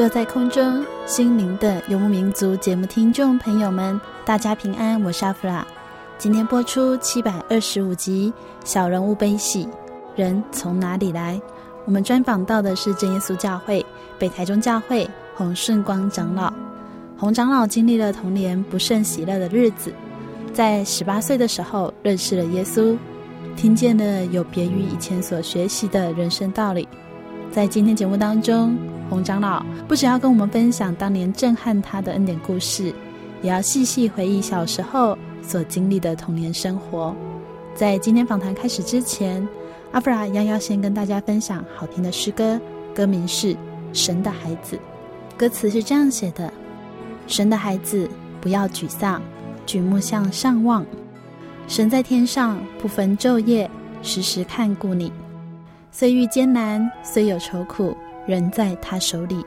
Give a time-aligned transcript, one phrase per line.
[0.00, 5.62] 坐在空中，心灵的游牧民族节目听众朋友们，大家平安，我是阿弗拉。
[6.16, 8.32] 今天播出七百二十五集
[8.66, 9.66] 《小人物悲喜》，
[10.16, 11.38] 人从哪里来？
[11.84, 13.84] 我们专访到的是真耶稣教会
[14.18, 16.50] 北台中教会洪顺光长老。
[17.18, 19.92] 洪长老经历了童年不甚喜乐的日子，
[20.54, 22.96] 在十八岁的时候认识了耶稣，
[23.54, 26.88] 听见了有别于以前所学习的人生道理。
[27.52, 28.74] 在今天节目当中，
[29.10, 32.94] 洪长老不只要跟我们分享当年震撼他的恩典故事，
[33.42, 37.14] 也要细细回忆小时候所经历的童年生活。
[37.74, 39.46] 在今天访谈开始之前，
[39.90, 42.60] 阿弗拉一样要先跟大家分享好听的诗歌，
[42.94, 43.52] 歌名是
[43.92, 44.76] 《神的孩子》，
[45.36, 46.52] 歌词是这样写的：
[47.26, 48.08] 神的孩子，
[48.40, 49.20] 不要沮丧，
[49.66, 50.86] 举目向上望，
[51.66, 53.68] 神在天上不分昼夜，
[54.02, 55.12] 时时看顾你。
[55.90, 59.44] 虽遇艰难，虽有愁苦，人在他手里。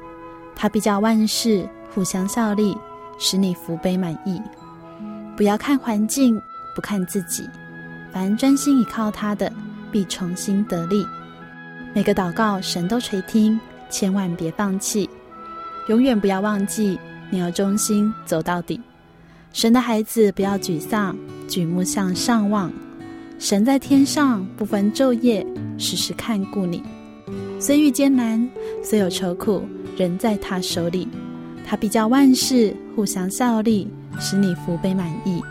[0.55, 2.77] 他必叫万事互相效力，
[3.17, 4.41] 使你福杯满溢。
[5.35, 6.39] 不要看环境，
[6.75, 7.43] 不看自己，
[8.11, 9.51] 凡专心倚靠他的，
[9.91, 11.05] 必重新得力。
[11.93, 15.09] 每个祷告，神都垂听，千万别放弃，
[15.87, 16.99] 永远不要忘记，
[17.31, 18.79] 你要忠心走到底。
[19.51, 21.15] 神的孩子，不要沮丧，
[21.47, 22.71] 举目向上望。
[23.39, 25.45] 神在天上不分昼夜，
[25.77, 26.83] 时时看顾你。
[27.65, 28.45] 虽遇艰难，
[28.83, 29.65] 虽有愁苦，
[29.95, 31.07] 仍在他手里。
[31.65, 35.41] 他必叫万事互相效力，使你福杯满溢。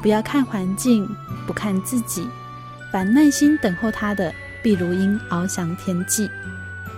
[0.00, 1.06] 不要看环境，
[1.46, 2.26] 不看自己，
[2.90, 4.32] 凡耐心等候他的，
[4.62, 6.26] 必如鹰翱翔天际。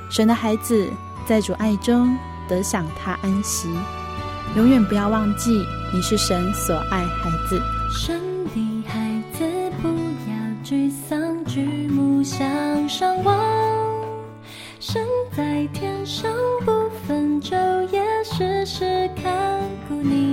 [0.08, 0.88] 神的孩子
[1.26, 2.16] 在主爱中
[2.48, 3.68] 得享他安息。
[4.54, 7.60] 永远不要忘记，你是神所爱孩子。
[7.90, 8.20] 神
[8.54, 9.44] 的孩子。
[9.82, 13.36] 不要沮丧，举目向上望，
[14.90, 15.06] 身
[15.36, 16.32] 在天上
[16.64, 17.54] 不分昼
[17.90, 20.27] 夜，时时看顾你。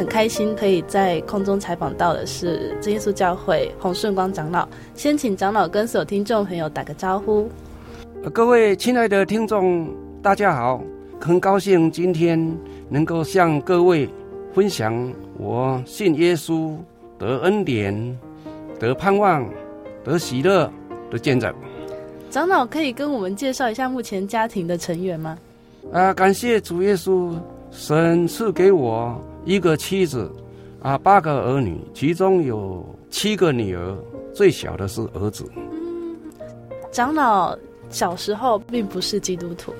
[0.00, 7.46] 很开心可以在空中采访到的是真耶稣教会洪顺光长老，先请长老跟所有听众朋友打个招呼。
[8.32, 10.82] 各位亲爱的听众，大家好，
[11.20, 12.40] 很高兴今天
[12.88, 14.08] 能够向各位
[14.54, 16.74] 分享我信耶稣
[17.18, 18.18] 得恩典、
[18.78, 19.46] 得盼望、
[20.02, 20.72] 得喜乐
[21.10, 21.54] 的见证。
[22.30, 25.36] 长老可以跟我们介绍一下目前家庭的成员吗？
[25.92, 27.34] 啊，感谢主耶稣，
[27.70, 29.20] 神赐给我。
[29.44, 30.30] 一个妻子，
[30.80, 33.96] 啊，八个儿女，其中有七个女儿，
[34.34, 35.44] 最小的是儿子。
[35.56, 36.16] 嗯，
[36.92, 37.56] 长老
[37.88, 39.72] 小时候并不是基督徒。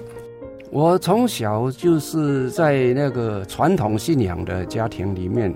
[0.71, 5.55] 我从小就是在那个传统信仰的家庭里面，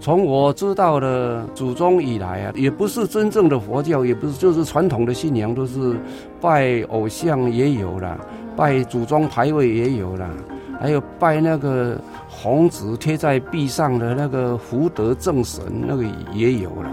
[0.00, 5.96] 从我知道的祖宗以来啊，也不是真正的佛教，也不是就是传统的信仰，都是
[6.40, 8.20] 拜偶像也有了，
[8.56, 10.28] 拜祖宗牌位也有了，
[10.80, 12.00] 还有拜那个。
[12.38, 16.90] 红纸贴在壁上的那个福德正神，那个也有了，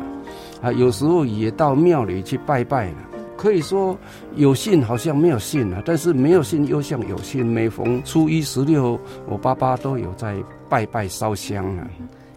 [0.61, 2.95] 啊，有时候也到庙里去拜拜了。
[3.35, 3.95] 可以说
[4.35, 7.45] 有信好像没有信啊，但是没有信又像有信。
[7.45, 8.97] 每逢初一十六，
[9.27, 10.37] 我爸爸都有在
[10.69, 11.85] 拜拜烧香啊。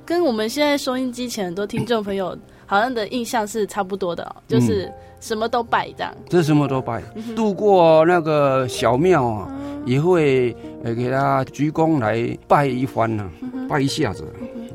[0.05, 6.15] 跟我们现在收音机前很多听众朋友好像的印象是差不多的，就是什么都拜这样。
[6.29, 7.03] 这什么都拜，
[7.35, 9.51] 度过那个小庙啊。
[9.87, 13.31] 也会呃给他鞠躬来拜一番呢、
[13.69, 14.25] 拜一下子。
[14.41, 14.69] 嗯、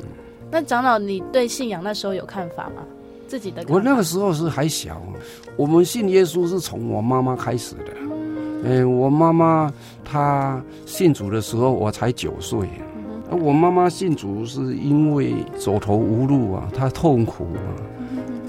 [0.49, 2.81] 那长老，你对信仰那时候有看法吗？
[3.27, 3.61] 自己的？
[3.67, 5.01] 我那个时候是还小，
[5.57, 7.91] 我们信耶稣是从我妈妈开始的。
[8.63, 9.69] 嗯、呃，我妈妈
[10.05, 12.65] 她信主的时候我才九岁，
[13.31, 17.71] 我妈妈信主是因为走投无路啊，她痛苦啊，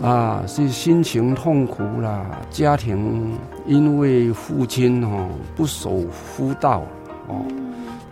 [0.03, 3.33] 嗯、啊是心情痛苦啦，家庭。
[3.65, 6.83] 因为父亲哦不守妇道
[7.29, 7.47] 哦，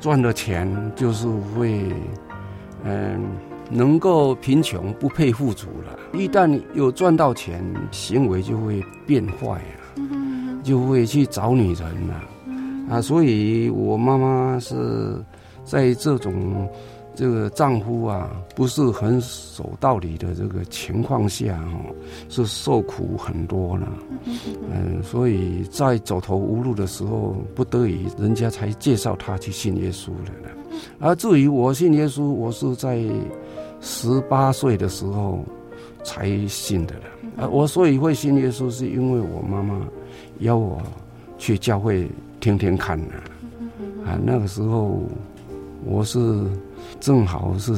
[0.01, 1.93] 赚的钱就是会
[2.85, 3.21] 嗯
[3.69, 5.99] 能够贫穷不配富足了。
[6.17, 9.61] 一旦有赚到钱，行为就会变坏
[9.97, 13.03] 了，就会去找女人了啊。
[13.03, 15.21] 所以我妈妈是
[15.65, 16.69] 在这种。
[17.13, 21.93] 这个丈夫啊，不是很守道理的这个情况下哦，
[22.31, 23.93] 是受苦很多了。
[24.73, 30.33] 嗯，所以在走投无路的时候，不得已人家才介绍他去信耶稣的。
[30.99, 33.05] 而至于我信耶稣，我是在
[33.83, 35.45] 十八岁的时候
[36.05, 37.45] 才信的了。
[37.45, 39.79] 啊，我所以会信耶稣，是因为我妈妈
[40.39, 40.81] 邀我
[41.37, 43.15] 去教会听听看呢。
[44.07, 45.03] 啊，那个时候
[45.85, 46.45] 我是。
[46.99, 47.73] 正好是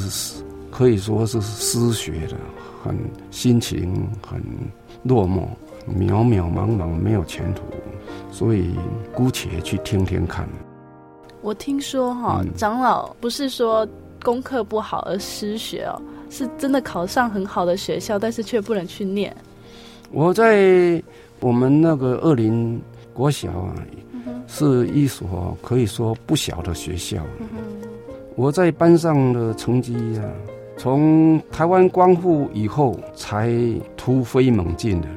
[0.70, 2.36] 可以说是失学的，
[2.82, 2.96] 很
[3.30, 4.42] 心情很
[5.04, 5.42] 落寞，
[5.86, 7.62] 渺渺茫茫没有前途，
[8.32, 8.74] 所以
[9.14, 10.48] 姑且去听听看。
[11.40, 13.86] 我听说哈，嗯、长老不是说
[14.24, 19.36] 功课不好而失学哦，是真的考上很好的学校，但是却不能去念。
[20.10, 21.00] 我在
[21.38, 22.80] 我们那个二林
[23.12, 23.74] 国小啊，
[24.12, 27.22] 嗯、是一所可以说不小的学校。
[27.38, 27.46] 嗯
[28.34, 30.32] 我在班上的成绩呀、啊，
[30.76, 33.52] 从台湾光复以后才
[33.96, 35.08] 突飞猛进的。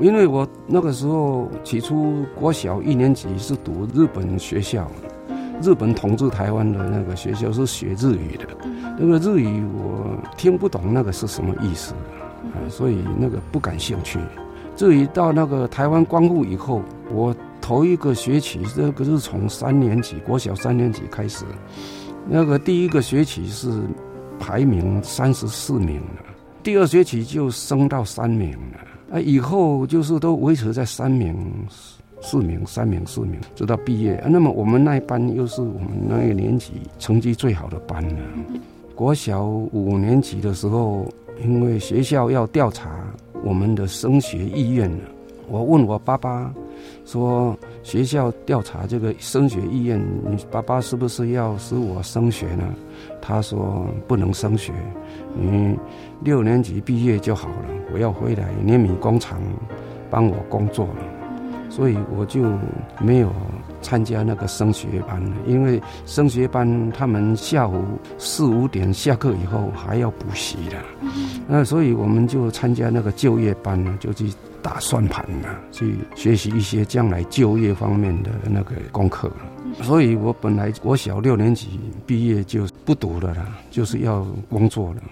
[0.00, 4.90] 因为我那个时候起初国小一年级是读日本学校，
[5.62, 8.46] 日本统治台湾的那个学校是学日语的，
[8.98, 11.92] 那个日语我听不懂那个是什么意思，
[12.54, 14.18] 啊，所以那个不感兴趣。
[14.74, 16.80] 至于到那个台湾光复以后，
[17.12, 21.44] 我头一个学期，这个是从三年级国小三年级开始。
[22.28, 23.68] 那个第一个学期是
[24.38, 26.22] 排名三十四名了，
[26.62, 31.36] 第二学期就升到三名了，啊，以后就是都维持在三名、
[32.20, 34.22] 四名、三名、四名，直到毕业。
[34.28, 38.20] 那么我们那一班又是我们那个年级成绩最好的班了。
[38.94, 41.06] 国小五年级的时候，
[41.42, 42.90] 因为学校要调查
[43.42, 45.04] 我们的升学意愿了，
[45.48, 46.54] 我问我爸爸
[47.04, 47.56] 说。
[47.82, 52.62] 学校调查这个升学意愿，你爸爸是不是要使我升学呢？
[53.20, 54.72] 他说不能升学，
[55.34, 55.76] 你
[56.20, 57.54] 六年级毕业就好了。
[57.92, 59.40] 我要回来碾米工厂
[60.08, 61.02] 帮我工作了，
[61.68, 62.52] 所以我就
[63.00, 63.32] 没有
[63.80, 65.32] 参加那个升学班了。
[65.44, 67.82] 因为升学班他们下午
[68.16, 70.76] 四五点下课以后还要补习的，
[71.48, 74.32] 那所以我们就参加那个就业班呢，就去。
[74.62, 79.30] 打算盘呢，去学习一些将来就业方面的那个功课。
[79.82, 85.02] 所以我本来我小六年级毕业就不读了啦，就是要工作了。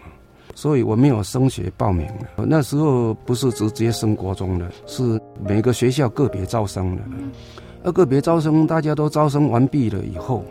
[0.55, 2.45] 所以我没有升学报名了。
[2.47, 7.03] 那时候不是直接升国中的，是每个学校个别招生的。
[7.83, 10.45] 而个别招生，大家都招生完毕了以后，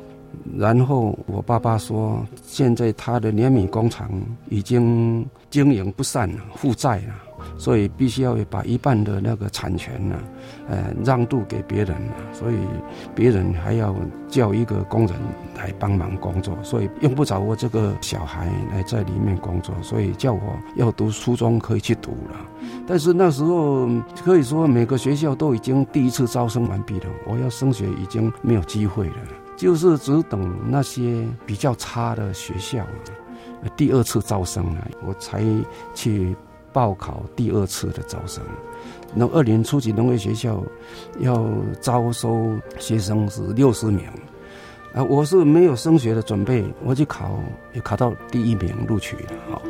[0.57, 4.09] 然后我爸爸说，现在他的碾米工厂
[4.49, 7.13] 已经经营不善了，负债了。
[7.57, 10.15] 所以必须要把一半的那个产权呢，
[10.67, 11.95] 呃，让渡给别人，
[12.33, 12.55] 所以
[13.15, 13.95] 别人还要
[14.27, 15.15] 叫一个工人
[15.55, 20.41] 来帮忙工作，所以用不着我这个小孩来在里面工作，所以叫我
[20.75, 22.39] 要读初中可以去读了。
[22.87, 23.87] 但是那时候
[24.23, 29.15] 可以说每个学校都已经第一次招生完毕了，我要升学已经没有机会了，
[29.55, 32.85] 就是只等那些比较差的学校
[33.75, 35.43] 第二次招生了，我才
[35.93, 36.35] 去。
[36.71, 38.43] 报考第二次的招生，
[39.13, 40.63] 那二年初级农业学校
[41.19, 41.45] 要
[41.81, 44.05] 招收学生是六十名，
[44.93, 47.39] 啊，我是没有升学的准备，我就考
[47.73, 49.61] 也考到第一名录取了，好，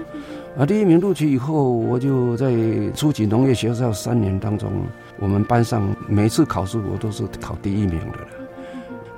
[0.57, 2.53] 啊，第一名录取以后，我就在
[2.95, 4.71] 初级农业学校三年当中，
[5.19, 8.38] 我们班上每次考试我都是考第一名的了。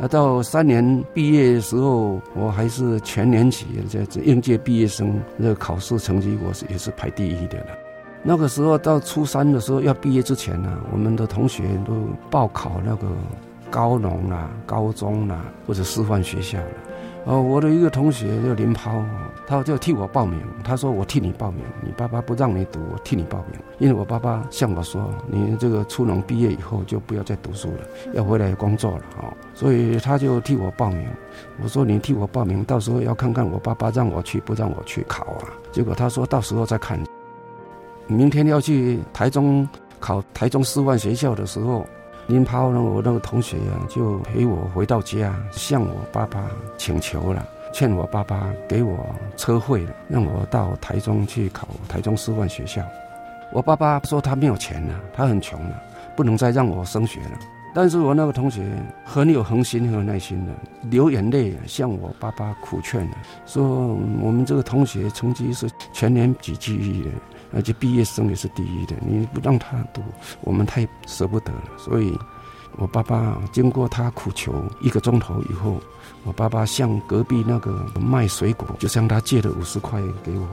[0.04, 3.68] 那到三年毕业的时候，我还是全年级
[4.10, 7.68] 这应届毕业生，那个考试成绩我是也是排第一的了。
[8.24, 11.94] 那个时候到初三的时候要毕业之前呢，我们的同学都
[12.32, 13.06] 报考那个
[13.70, 16.66] 高农啦、高中啦或者师范学校了。
[17.24, 19.06] 哦，我的一个同学叫林抛，
[19.46, 20.42] 他就替我报名。
[20.64, 23.60] 他说：“我替你报名，你爸爸不让你读，我替你报名。
[23.78, 31.08] 因为我爸爸向我说，你这个初农毕业以后就不要再读书了，要回来工作了。”哦，所以他就替我报名。
[31.62, 37.00] 我说：“你替我报名，到时候要看看我爸爸让我去不让我去考啊。”结果他说到时候再看。
[38.08, 39.68] 明天要去台中
[40.00, 41.86] 考台中师范学校的时候。
[42.32, 52.82] 林抛呢，我那个同学啊，就陪我回到家，向我爸爸请求了，劝我爸爸给我车费了，让我到台中去考台中师范学校。
[53.52, 55.84] 我爸爸说他没有钱了，他很穷了，
[56.16, 57.38] 不能再让我升学了。
[57.74, 58.62] 但是我那个同学
[59.04, 60.54] 很有恒心、很有耐心的，
[60.90, 67.10] 流眼泪向我爸爸苦劝了，说我们这个同学成绩是全年级第一的。
[67.54, 70.02] 而且毕业生也是第一的，你不让他读，
[70.42, 71.62] 我们太舍不得了。
[71.78, 72.18] 所以，
[72.78, 75.82] 我爸爸经过他苦求一个钟头以后，
[76.24, 80.48] 我爸爸向隔壁那个卖水果，就向他借了五十块给我，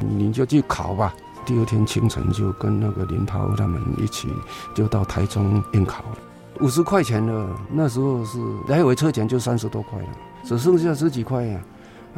[0.00, 1.14] 你就去考吧。
[1.44, 4.28] 第二天清晨就跟那个林涛他们一起
[4.74, 6.18] 就到台中应考了。
[6.60, 10.08] 五十块钱的那时候是来回车钱就三十多块了，
[10.44, 11.60] 只剩下十几块呀。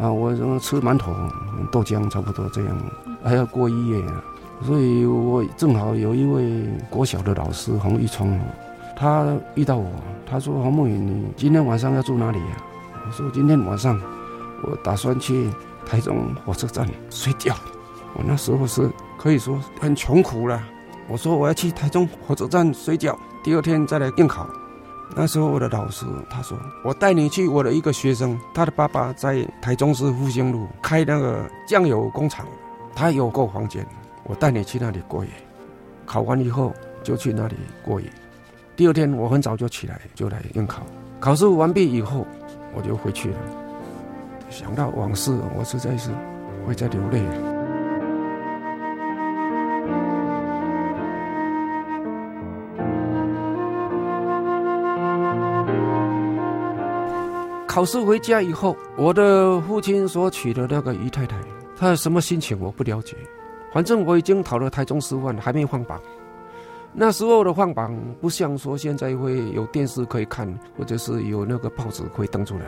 [0.01, 1.15] 啊我什么吃馒头、
[1.73, 2.77] 豆浆，差不多这样，
[3.25, 4.23] 还要过一夜啊。
[4.65, 8.41] 所以我正好有一位国小的老师洪玉聪，
[8.97, 9.91] 他遇到我，
[10.29, 12.57] 他说：“黄牧允，你今天晚上要住哪里呀？”
[13.07, 14.01] 我说：“今天晚上
[14.63, 15.49] 我打算去
[15.87, 17.55] 台中火车站睡觉。”
[18.15, 20.61] 我那时候是可以说很穷苦了。
[21.09, 24.47] 我说：“我要去台中火车站睡觉，第二天再来应考。”
[25.17, 32.47] 那时候我的老师他说：“我带你去我的一个学生，他的爸爸在台中市复兴路开那个酱油工厂，
[32.95, 33.85] 他有个房间，
[34.25, 35.31] 我带你去那里过夜。
[36.07, 36.73] 考完以后
[37.03, 38.07] 就去那里过夜。
[38.77, 40.87] 第二天我很早就起来就来应考。
[41.19, 42.25] 考试完毕以后
[42.75, 43.39] 我就回去了。
[44.51, 46.11] 想到往事，我实在是
[46.67, 47.21] 会在流泪。”
[57.79, 61.37] 考试回家以后，我的父亲所娶的那个姨太太，
[61.77, 63.17] 她什么心情我不了解。
[63.73, 66.01] 反正我已经考了台中师范，还没放榜。
[66.93, 72.65] 那时候的放榜不像说现在会有电视可以看，或者是有那个报纸可以登出来。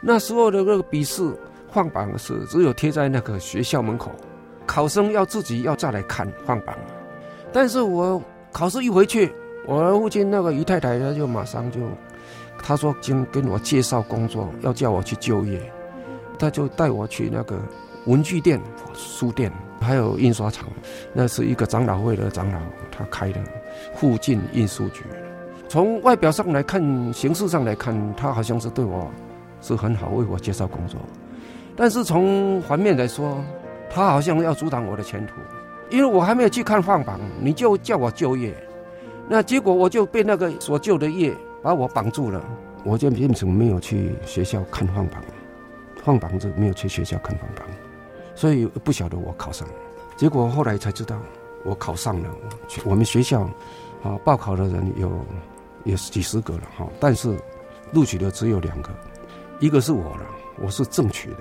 [0.00, 1.22] 那时候的那个笔试
[1.70, 4.10] 放榜是只有贴在那个学校门口，
[4.66, 6.74] 考生要自己要再来看放榜。
[7.52, 9.32] 但是我考试一回去，
[9.64, 11.78] 我父亲那个姨太太她就马上就。
[12.66, 15.60] 他说：“经跟我介绍工作，要叫我去就业，
[16.38, 17.60] 他就带我去那个
[18.06, 18.58] 文具店、
[18.94, 19.52] 书店，
[19.82, 20.66] 还有印刷厂。
[21.12, 22.58] 那是一个长老会的长老，
[22.90, 23.40] 他开的
[23.94, 25.04] 附近印书局。
[25.68, 29.10] 从外表上来看，形式上来看，他好像是对我
[29.60, 30.98] 是很好，为我介绍工作。
[31.76, 33.44] 但是从反面来说，
[33.90, 35.34] 他好像要阻挡我的前途，
[35.90, 38.54] 因为我还没有去看放榜，你就叫我就业，
[39.28, 42.44] 那结果我就被那个所就的业。”把我绑住了，
[42.84, 45.24] 我就变成没有去学校看放榜，
[46.04, 47.66] 放榜就没有去学校看放榜，
[48.34, 49.66] 所以不晓得我考上。
[50.14, 51.18] 结果后来才知道
[51.64, 52.28] 我考上了。
[52.84, 53.44] 我们学校
[54.02, 55.10] 啊，报考的人有
[55.84, 57.34] 有几十个了哈，但是
[57.92, 58.90] 录取的只有两个，
[59.58, 60.26] 一个是我了，
[60.62, 61.38] 我是正取的，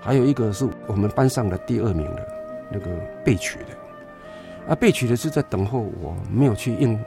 [0.00, 2.26] 还有一个是我们班上的第二名的
[2.72, 2.86] 那个
[3.22, 4.72] 被取的。
[4.72, 6.98] 啊，被取的是在等候我没有去应，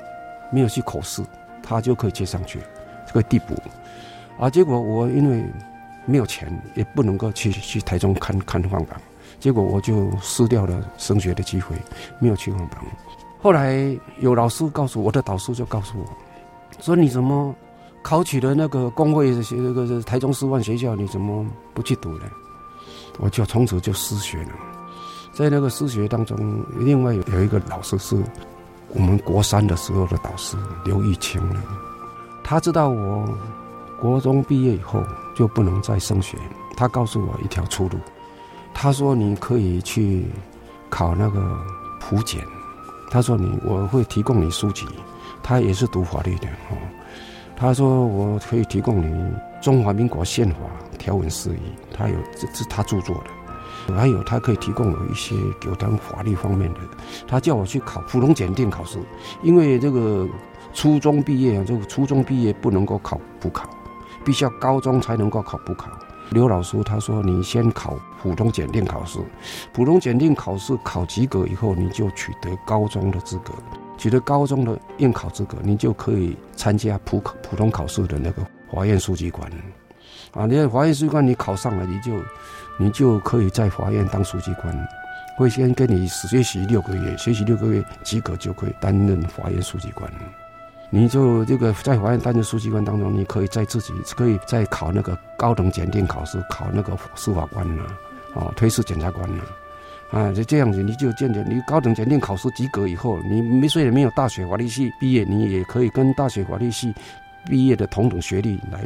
[0.54, 1.24] 没有去口试。
[1.72, 2.60] 他就可以接上去，
[3.08, 3.56] 就可以递补。
[4.40, 5.44] 啊，结果我因为
[6.06, 9.00] 没有钱，也不能够去去台中看看放榜，
[9.40, 11.76] 结果我就失掉了升学的机会，
[12.20, 12.84] 没有去放榜。
[13.42, 16.06] 后来有老师告诉我，的导师就告诉我，
[16.80, 17.56] 说你怎么
[18.02, 22.26] 考取了那个公会的那个台中师范学校，你怎么不去读呢？
[23.20, 24.50] 我就从此就失学了。
[25.34, 28.18] 在那个失学当中，另外有有一个老师是
[28.94, 31.62] 我们国三的时候的导师刘玉清呢，
[32.44, 33.28] 他知道我
[34.00, 35.04] 国中毕业以后
[35.36, 36.38] 就不能再升学，
[36.76, 37.98] 他告诉我一条出路，
[38.74, 40.26] 他说你可以去
[40.90, 41.58] 考那个
[42.00, 42.44] 普检，
[43.10, 44.86] 他说你我会提供你书籍，
[45.42, 46.78] 他也是读法律的哦，
[47.56, 50.58] 他说我可以提供你中华民国宪法
[50.98, 51.62] 条文释义，
[51.94, 53.41] 他有这是他著作的。
[53.96, 56.80] 还有，他可以提供我一些有关法律方面的。
[57.28, 59.00] 他叫我去考普通检定考试，
[59.44, 60.28] 因为这个
[60.74, 63.70] 初中毕业啊，这个初中毕业不能够考补考，
[64.24, 65.90] 必须要高中才能够考补考。
[66.30, 69.20] 刘老师他说：“你先考普通检定考试，
[69.74, 73.52] 普通检定考试考及格以后，你就取得高中的资格，
[73.98, 79.52] 取得高中的应考资格，你就可以参加普考普通考试的那个法院书记官。
[80.34, 82.14] 啊，你在法院书记官你考上了，你就。”
[82.82, 84.76] 你就可以在法院当书记官，
[85.38, 90.12] 会先跟你学习六个月，学习六个月及格就可以担任法院书记官。
[90.90, 97.84] 你就这个在法院担任书记官当中，你可以在自己可以再考那个高等检定考试，考那个司法官呐，
[98.34, 99.44] 啊，推事检察官呐，
[100.10, 106.92] 啊，就这样子，你就渐渐你高等检定考试及格以后，你没虽然没有大学法律系毕业，你也可以跟大学法律系
[107.46, 108.82] 毕业的同等学历来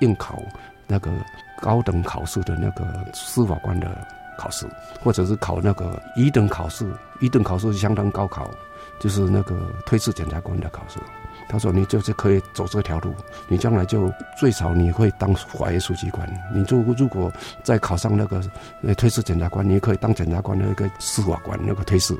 [0.00, 0.42] 应考
[0.86, 1.10] 那个。
[1.60, 3.88] 高等考试的那个司法官的
[4.36, 4.66] 考试，
[5.02, 6.86] 或者是考那个一等考试，
[7.20, 8.50] 一等考试相当高考，
[8.98, 10.98] 就是那个推事检察官的考试。
[11.50, 13.14] 他说：“你就是可以走这条路，
[13.48, 16.28] 你将来就最少你会当法院书记官。
[16.54, 18.42] 你就如果再考上那个
[18.96, 22.14] 推事检察官，你可以当检察官的那个司法官那个推事，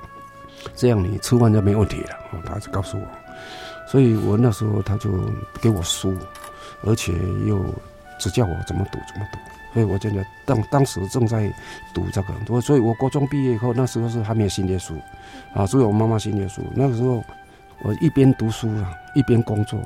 [0.75, 3.07] 这样你吃饭就没问题了。”他就告诉我，
[3.87, 5.11] 所以我那时候他就
[5.61, 6.17] 给我书，
[6.83, 7.13] 而且
[7.45, 7.63] 又。
[8.19, 9.39] 只叫我怎么读怎么读，
[9.73, 11.53] 所以我真的当当时正在
[11.95, 14.95] 读这个，我所以我高中毕业以后，那时候是还没有新约书，
[15.55, 16.63] 啊，只有我妈妈新约书。
[16.75, 17.25] 那个时候
[17.83, 19.81] 我一边读书啊，一边工作，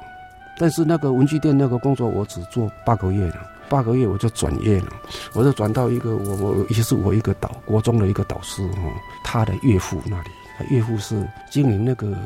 [0.59, 3.37] 但是那个文具店那个工作我只做八个月了，
[3.69, 4.89] 八个月我就转业了，
[5.35, 8.93] 我就转到一个我我也是我一个导国中的一个导师哦，
[9.25, 10.31] 他的岳父那里。
[10.71, 12.17] 岳父是经营那个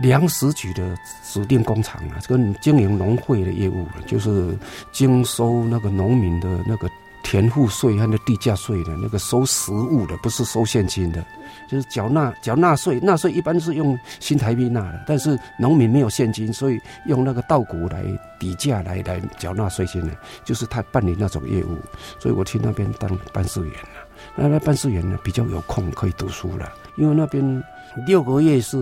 [0.00, 4.56] 粮食局的指定工厂啊，跟经营农会的业务，就是
[4.92, 6.88] 经收那个农民的那个
[7.22, 11.24] 田赋税和那地价税的，那个收实物的，不是收现金的，
[11.68, 18.04] 就是缴纳缴纳税，纳税一般是用新台币纳的，但是农民没有现金，所以用那个稻谷来
[18.38, 21.78] 抵价来来缴纳税金的，就是他办理那种业务，
[22.20, 24.06] 所以我去那边当办事员了。
[24.34, 27.64] 那那办事员呢比较有空可以读书了，因为那边。
[28.04, 28.76] 六个月是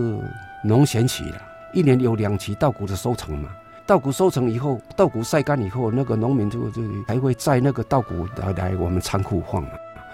[0.63, 1.41] 农闲期了，
[1.73, 3.49] 一年有两期稻谷的收成嘛。
[3.85, 9.69] 稻谷收成以后，稻谷晒干以后，那个农民就就还会在那个稻谷来来我们仓库放嘛。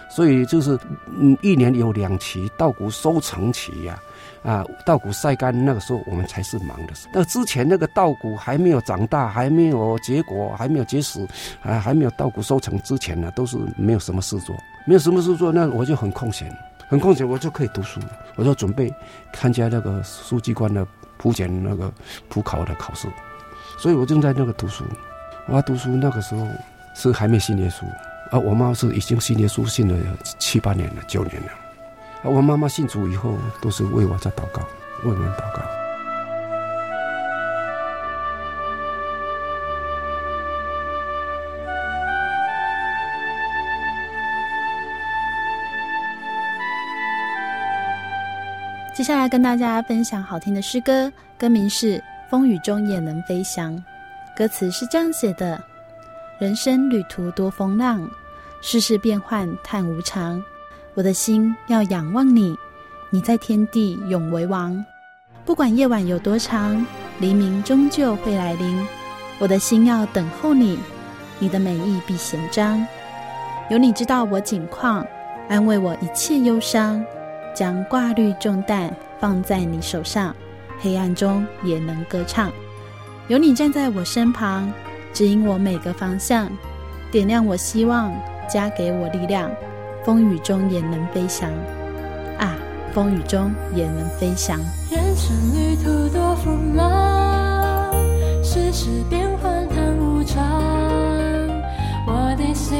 [0.10, 0.78] 所以就是
[1.18, 3.98] 嗯，一年有两期稻谷收成期呀，
[4.44, 7.12] 啊，稻谷晒干那个时候我们才是忙的时候。
[7.14, 11.26] 那之前那个稻谷还没有长大，还没有结果，还没有结实，
[11.62, 14.54] 啊，还没有稻谷收成之前呢，都是没有什么事做，
[14.86, 16.54] 没有什么事做，那我就很空闲。
[16.92, 18.02] 很空闲，我就可以读书，
[18.36, 18.94] 我就准备
[19.32, 20.86] 参加那个书记官的
[21.18, 21.90] 普检那个
[22.28, 23.08] 普考的考试，
[23.78, 24.84] 所以我正在那个读书。
[25.48, 26.46] 我要读书那个时候
[26.94, 27.86] 是还没信耶稣，
[28.30, 29.98] 啊，我妈是已经信耶稣信了
[30.38, 31.48] 七八年了，九年了。
[32.24, 34.62] 啊，我妈妈信主以后都是为我在祷告，
[35.06, 35.81] 为我们祷告。
[49.02, 51.98] 接下来跟大家分享好听的诗歌，歌名是
[52.30, 53.76] 《风雨中也能飞翔》。
[54.38, 55.60] 歌词是这样写的：
[56.38, 58.08] 人生旅途多风浪，
[58.62, 60.40] 世事变幻叹无常。
[60.94, 62.56] 我的心要仰望你，
[63.10, 64.86] 你在天地永为王。
[65.46, 66.86] 不管夜晚有多长，
[67.18, 68.88] 黎明终究会来临。
[69.40, 70.78] 我的心要等候你，
[71.40, 72.86] 你的美意必显彰。
[73.72, 75.04] 有你知道我景况，
[75.50, 77.04] 安慰我一切忧伤。
[77.54, 80.36] 将挂虑重担放在你手上，
[80.80, 82.52] 黑暗中也能歌唱。
[83.28, 84.72] 有你站在我身旁，
[85.14, 86.50] 指引我每个方向，
[87.12, 88.12] 点亮我希望，
[88.50, 89.50] 加给我力量。
[90.04, 91.48] 风雨中也能飞翔，
[92.40, 92.56] 啊，
[92.92, 94.58] 风雨中也能飞翔。
[94.90, 97.94] 人生旅途多风浪，
[98.44, 100.42] 世事变幻叹无常。
[102.08, 102.80] 我的心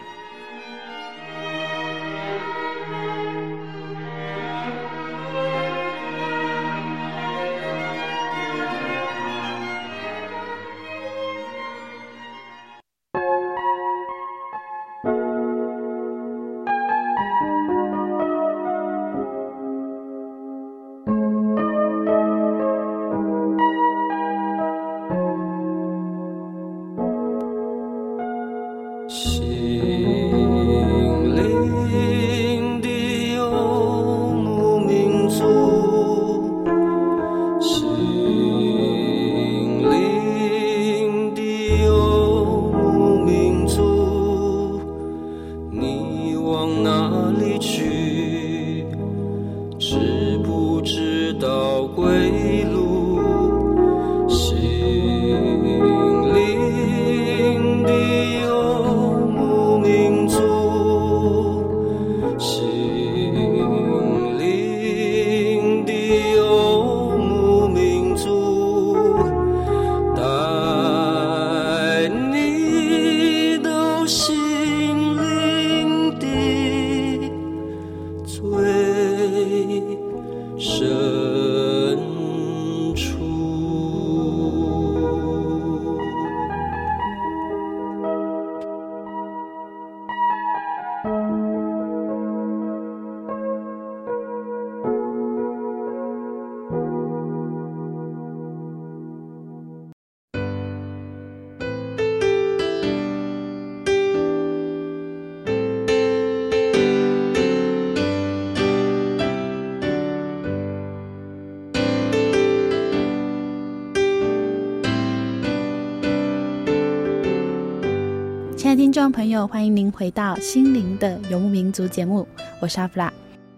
[118.61, 122.27] 亲爱的听众朋友，欢迎您回到《心灵的游牧民族》节目，
[122.59, 123.11] 我是阿弗拉。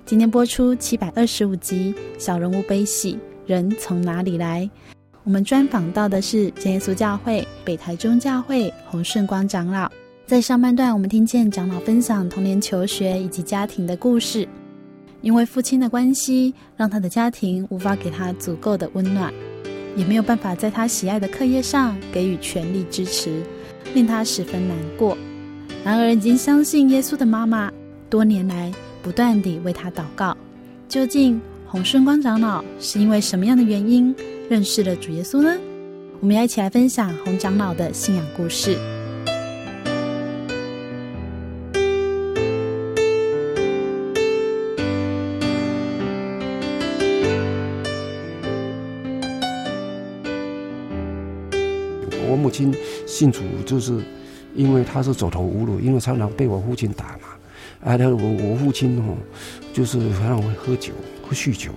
[0.05, 4.69] 今天播出七百二十五集《小人物悲喜》，人从哪里来？
[5.25, 9.91] 我们专访到的是耶稣教会北台中教会洪顺光长老。
[10.25, 14.47] 在上半段，我们听见长老分享童年求学以及家庭的故事。
[15.19, 19.33] 因为父亲的关系，让他的家庭无法给他足够的温暖，
[19.97, 23.43] 也没有办法在他喜爱的课业上给予全力支持。
[23.93, 25.17] 令他十分难过。
[25.83, 27.71] 然而，已经相信耶稣的妈妈，
[28.09, 30.35] 多年来不断地为他祷告。
[30.87, 34.15] 究竟洪顺光长老是因为什么样的原因
[34.49, 35.57] 认识了主耶稣呢？
[36.19, 38.77] 我们要一起来分享洪长老的信仰故事。
[52.53, 52.73] 亲
[53.07, 53.99] 信主，就是
[54.55, 57.27] 因为他是走投无路，因为常常被我父亲打嘛。
[57.83, 59.17] 啊，他我我父亲哦，
[59.73, 61.71] 就是常常会喝酒，喝酗酒，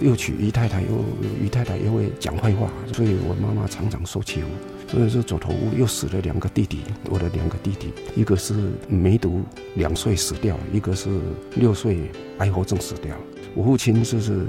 [0.00, 1.04] 又娶姨太太，又
[1.44, 4.46] 姨太太又会讲坏话，所以我妈妈常常受欺负，
[4.88, 6.80] 所以说走投无路，又死了两个弟弟。
[7.08, 8.52] 我的两个弟弟，一个是
[8.88, 9.42] 梅毒
[9.76, 11.08] 两岁死掉，一个是
[11.54, 13.14] 六岁白喉症死掉。
[13.54, 14.46] 我父亲就是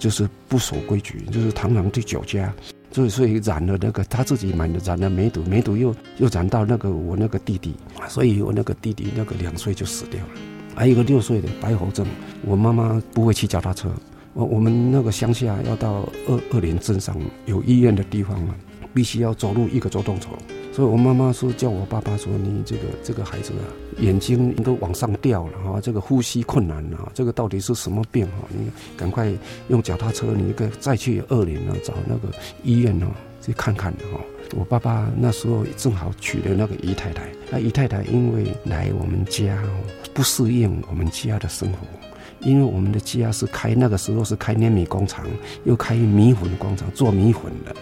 [0.00, 2.52] 就是不守规矩，就是常常去酒家。
[2.94, 7.74] 所以，所以染了那个他自己买的染了梅毒，梅毒又又染到那个我那个弟弟，
[8.08, 10.28] 所以我那个弟弟那个两岁就死掉了。
[10.76, 12.06] 还有一个六岁的白喉症，
[12.42, 13.90] 我妈妈不会骑脚踏车，
[14.32, 18.54] 我我们那个乡下要到二二林镇上有医院的地方嘛，
[18.94, 20.38] 必须要走路一个走动头。
[20.72, 23.66] 所以我妈妈说叫我爸爸说，你这个这个孩子啊，
[23.98, 28.48] 眼睛都往上掉了哈，这个呼吸困难了，这个到底是什么病哈？
[28.48, 29.32] 你赶快
[29.68, 32.28] 用脚踏车，你个再去二林呢找那个
[32.62, 33.06] 医院呢
[33.40, 34.20] 去看看哈。
[34.56, 39.62] 我爸爸那时候正好娶了那个姨太太，那姨太太因为来我们家
[40.12, 41.78] 不适应我们家的生活，
[42.40, 45.26] 因为我们的家是开那个时候是开碾米工厂，
[45.64, 47.74] 又开米粉工厂做米粉的，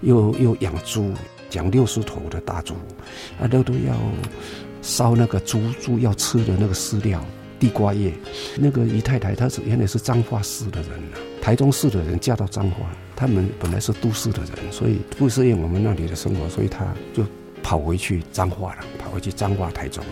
[0.00, 1.12] 又又养猪。
[1.54, 2.74] 养六十头的大猪，
[3.40, 3.98] 啊，都都要
[4.82, 7.24] 烧那个猪猪要吃的那个饲料
[7.58, 8.12] 地瓜叶。
[8.56, 17.24] 那个姨太太她是原来是彰化市的人呐、台中市的人嫁到彰化，他们本来是都市的人，所以不适应我们那里的生活，所以她就
[17.62, 20.10] 跑回去彰化了，跑回去彰化台中了。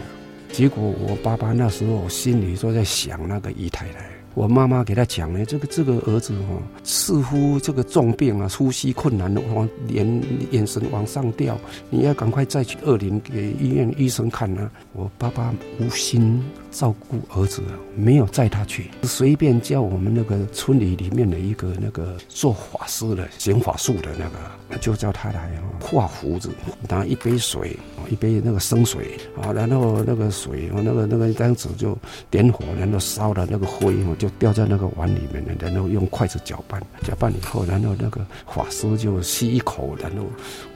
[0.52, 4.17] 结果我爸爸那时候心里都在想那个姨太太。
[4.38, 10.22] 我妈妈给他讲呢，这个这个儿子哦，似乎这个重病啊，呼吸困难的，往眼
[10.52, 11.58] 眼神往上掉，
[11.90, 14.70] 你要赶快再去二林给医院医生看、啊。
[14.92, 17.62] 我爸爸无心照顾儿子，
[17.96, 25.50] 没有载他去，随便叫我们那个村里里面的一个那个做法师的行法术的那个，就叫他来
[25.80, 26.50] 画胡子，
[26.88, 27.76] 拿一杯水，
[28.10, 31.96] 一杯那个生水啊，然后那个水，那个那个这样子就
[32.30, 40.26] 点火，然后烧了那个灰，就掉在那个碗里面了，然后用筷子搅拌，搅拌以后，然后那个法师就吸一口，然后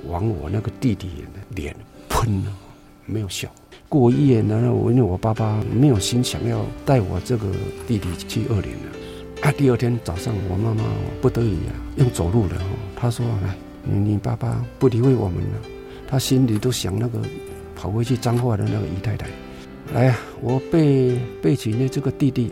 [0.06, 1.08] 往我那个弟弟
[1.50, 1.76] 脸
[2.08, 2.42] 喷，
[3.04, 3.48] 没有笑。
[3.92, 7.46] 过夜，然后我因为我爸爸没有心想要带我这个
[7.86, 9.42] 弟弟去二连了。
[9.42, 10.82] 啊，第二天早上，我妈妈
[11.20, 12.64] 不得已啊，用走路的哦，
[12.96, 15.58] 她说：“来，你你爸爸不理会我们了，
[16.08, 17.18] 他心里都想那个
[17.76, 19.26] 跑回去脏话的那个姨太太。”
[19.92, 22.50] 来呀，我背背起那这个弟弟，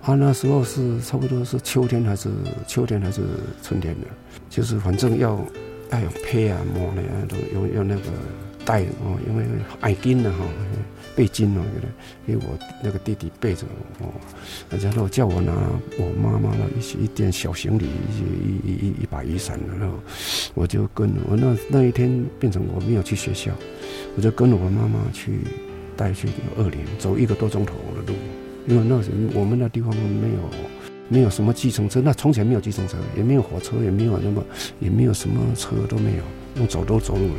[0.00, 2.30] 啊，那时候是差不多是秋天还是
[2.66, 3.20] 秋天还是
[3.62, 4.06] 春天的，
[4.48, 5.38] 就是反正要
[5.90, 8.02] 要用被啊、毛的啊，都用用那个。
[8.64, 9.44] 带哦，因为
[9.80, 10.44] 爱巾了哈，
[11.16, 11.62] 背巾哦，
[12.26, 12.42] 给我
[12.82, 13.66] 那个弟弟背着
[14.00, 14.12] 哦，
[14.70, 15.52] 然后叫我拿
[15.98, 19.98] 我妈妈的一些一点小行李，一些一一一一把雨伞，然后
[20.54, 23.50] 我就跟我那那一天变成我没有去学校，
[24.16, 25.40] 我就跟着我妈妈去
[25.96, 28.18] 带去二林，走一个多钟头的路，
[28.66, 30.50] 因为那时我们那地方没有
[31.08, 34.44] 没有什么计程车，那从前没有计程车，也没有火车，也没有那么
[34.78, 36.22] 也没有什么车都没有，
[36.56, 37.34] 用走都走路了。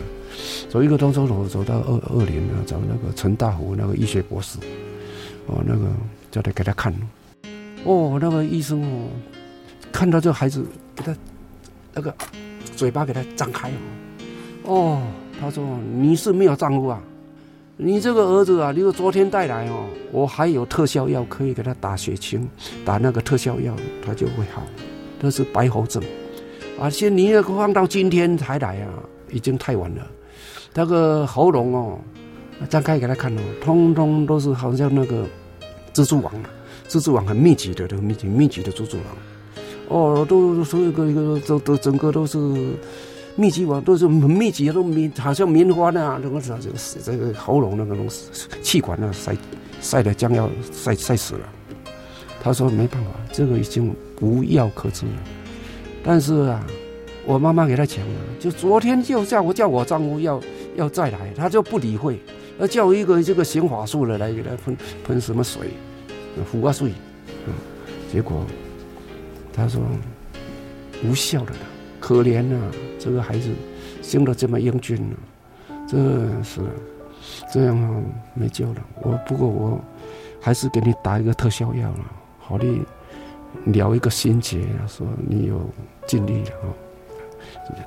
[0.69, 4.57] 走一个多钟头，走到二二零啊，找那个陈大福那个医学博士，
[5.47, 5.85] 哦，那个
[6.31, 6.93] 叫他给他看，
[7.83, 9.07] 哦，那个医生哦，
[9.91, 10.65] 看到这孩子，
[10.95, 11.15] 给他
[11.93, 12.13] 那个
[12.75, 15.01] 嘴巴给他张开哦，哦，
[15.39, 15.63] 他说
[15.93, 17.01] 你是没有丈夫啊，
[17.77, 22.47] 你这个儿子啊，如果昨天带来哦，我还有特效药可以给他打血清，
[22.85, 24.63] 打那个特效药，他就会好，
[25.19, 26.01] 这是白喉症，
[26.79, 28.93] 而且你那个放到今天才来啊，
[29.31, 30.07] 已经太晚了。
[30.73, 31.99] 那个喉咙哦，
[32.69, 35.25] 张开给他看哦，通通都是好像那个
[35.93, 36.33] 蜘蛛网，
[36.87, 39.05] 蜘蛛网很密集的，这个密集密集的蜘蛛网，
[39.89, 42.37] 哦，都所有一个一个都都整个都是
[43.35, 46.57] 密集网，都是很密集，都棉好像棉花那样，那个这
[47.03, 48.27] 这个喉咙那个东西
[48.61, 49.35] 气管那塞
[49.81, 51.41] 塞的将要塞塞死了。
[52.43, 55.11] 他说没办法，这个已经无药可治了。
[56.03, 56.65] 但是啊，
[57.25, 60.41] 我妈妈给他讲了，就昨天就叫我叫我丈夫要。
[60.77, 62.17] 要再来，他就不理会，
[62.57, 65.67] 要叫一个这个行法术的来给他喷喷什么水，
[66.49, 66.93] 符啊水，
[67.45, 67.53] 嗯，
[68.09, 68.45] 结果
[69.51, 69.81] 他说
[71.03, 71.59] 无效的了，
[71.99, 73.49] 可怜呐、啊，这个孩子
[74.01, 75.15] 生得这么英俊呢、
[75.67, 75.97] 啊，这
[76.41, 76.61] 是
[77.51, 78.01] 这样啊，
[78.33, 78.81] 没救了。
[79.01, 79.77] 我不过我
[80.39, 82.05] 还是给你打一个特效药了，
[82.39, 82.81] 好你
[83.65, 85.69] 疗一个心结啊，说你有
[86.07, 86.71] 尽力了啊。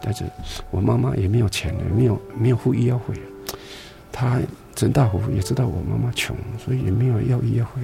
[0.00, 0.24] 但是
[0.70, 3.14] 我妈妈也没有钱，也没有没有付医药费。
[4.12, 4.38] 他
[4.76, 7.82] 陈大虎也知道我妈妈穷，所以也没有要医药费。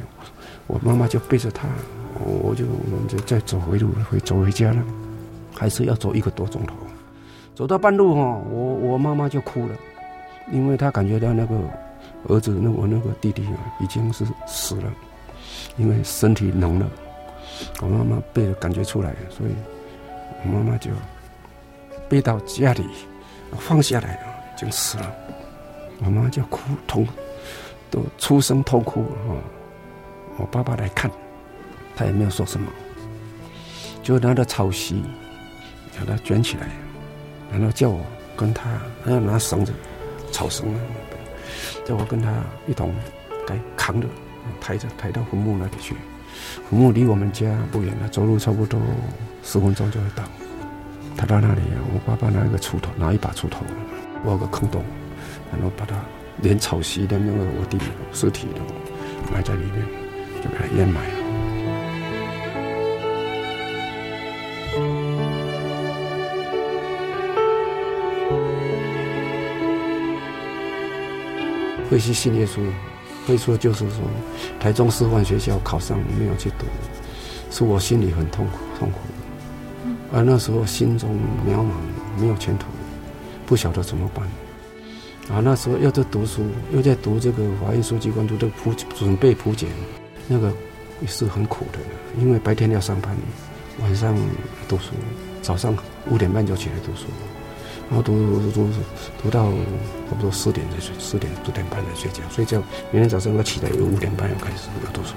[0.66, 1.68] 我妈妈就背着他，
[2.24, 4.82] 我就我们就再走回路回走回家了，
[5.52, 6.74] 还是要走一个多钟头。
[7.54, 9.74] 走到半路哈，我我妈妈就哭了，
[10.52, 11.56] 因为她感觉到那个
[12.28, 14.92] 儿子，那我那个弟弟啊，已经是死了，
[15.76, 16.88] 因为身体冷了。
[17.82, 19.50] 我妈妈背着感觉出来，所以
[20.44, 20.90] 我妈妈就。
[22.10, 22.84] 背到家里，
[23.56, 25.14] 放下来了，就死了。
[26.04, 27.06] 我妈就哭痛，
[27.88, 29.38] 都出声痛哭啊！
[30.36, 31.08] 我爸爸来看，
[31.94, 32.66] 他也没有说什么，
[34.02, 35.04] 就拿着草席，
[35.96, 36.68] 把它卷起来，
[37.52, 38.00] 然后叫我
[38.36, 38.68] 跟他，
[39.04, 39.72] 还要拿绳子，
[40.32, 40.80] 草绳啊，
[41.84, 42.34] 叫我跟他
[42.66, 42.92] 一同
[43.46, 44.08] 来扛着，
[44.60, 45.94] 抬着抬到坟墓那里去。
[46.68, 48.80] 坟墓离我们家不远了，走路差不多
[49.44, 50.24] 十分钟就会到。
[51.20, 51.60] 他到那里，
[51.92, 53.62] 我爸爸拿一个锄头，拿一把锄头，
[54.24, 54.82] 挖个坑洞，
[55.52, 55.94] 然后把他
[56.40, 58.62] 连草席的那个我弟弟尸体都
[59.30, 59.84] 埋在里面，
[60.42, 61.14] 就给他掩埋了。
[71.90, 72.62] 会去信耶稣，
[73.26, 73.98] 会说就是说，
[74.58, 76.64] 台中师范学校考上没有去读，
[77.50, 79.00] 是我心里很痛苦，痛苦。
[80.12, 81.10] 而那时候心中
[81.46, 81.70] 渺茫，
[82.20, 82.66] 没有前途，
[83.46, 84.24] 不晓得怎么办。
[85.30, 86.42] 啊，那时候又在读书，
[86.72, 89.68] 又在读这个法医书记官读的普准备普检，
[90.26, 90.52] 那个
[91.00, 91.78] 也是很苦的，
[92.18, 93.16] 因为白天要上班，
[93.80, 94.16] 晚上
[94.68, 94.90] 读书，
[95.40, 95.72] 早上
[96.10, 97.06] 五点半就起来读书，
[97.88, 98.68] 然后读读读
[99.22, 99.44] 读到
[100.08, 105.14] 差不多四点才睡，四点十点半才睡觉，睡觉明天早上要起来，有五点半要开始要读书，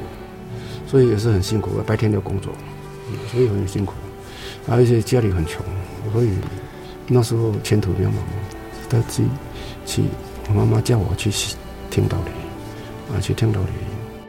[0.85, 2.53] 所以也是很辛苦，白天要工作，
[3.31, 3.93] 所以很辛苦。
[4.67, 5.63] 而且家里很穷，
[6.11, 6.31] 所以
[7.07, 8.15] 那时候前途渺茫，
[8.89, 9.29] 他自己
[9.85, 10.03] 去，
[10.47, 11.29] 我妈妈叫我去
[11.89, 14.25] 听道理，啊，去听道理，